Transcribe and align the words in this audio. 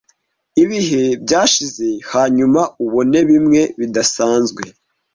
Ibihe 0.63 1.03
byashize 1.23 1.87
hanyuma 2.11 2.61
ubone 2.83 3.19
bimwe 3.29 3.61
bidasanzwe. 3.79 4.61